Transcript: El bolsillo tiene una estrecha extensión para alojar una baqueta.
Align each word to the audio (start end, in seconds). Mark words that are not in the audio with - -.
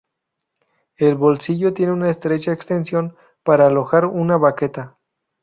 El 0.97 1.13
bolsillo 1.13 1.75
tiene 1.75 1.91
una 1.93 2.09
estrecha 2.09 2.51
extensión 2.53 3.15
para 3.43 3.67
alojar 3.67 4.07
una 4.07 4.35
baqueta. 4.35 4.97